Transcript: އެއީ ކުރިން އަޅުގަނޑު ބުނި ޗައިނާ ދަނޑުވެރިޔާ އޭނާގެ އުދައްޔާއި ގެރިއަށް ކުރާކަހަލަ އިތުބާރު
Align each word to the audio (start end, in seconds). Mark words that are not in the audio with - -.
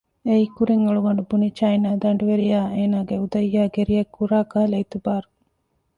އެއީ 0.27 0.45
ކުރިން 0.55 0.83
އަޅުގަނޑު 0.85 1.23
ބުނި 1.29 1.49
ޗައިނާ 1.59 1.89
ދަނޑުވެރިޔާ 2.03 2.59
އޭނާގެ 2.75 3.15
އުދައްޔާއި 3.21 3.67
ގެރިއަށް 3.75 4.13
ކުރާކަހަލަ 4.15 4.75
އިތުބާރު 4.79 5.27